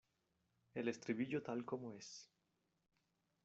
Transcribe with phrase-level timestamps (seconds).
[0.73, 2.27] el estribillo tal como es.